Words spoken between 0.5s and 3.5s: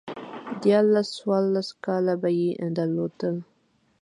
ديارلس، څوارلس کاله به يې درلودل